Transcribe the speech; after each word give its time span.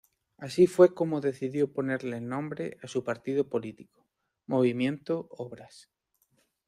Así 0.39 0.65
fue 0.65 0.95
como 0.95 1.21
decidió 1.21 1.71
ponerle 1.71 2.17
el 2.17 2.27
nombre 2.27 2.75
a 2.81 2.87
su 2.87 3.03
partido 3.03 3.47
político: 3.47 4.07
Movimiento 4.47 5.27
Obras. 5.29 5.91